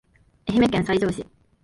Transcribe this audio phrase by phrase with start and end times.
[0.47, 1.23] 愛媛県西条市